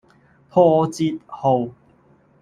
[0.49, 1.69] 破折號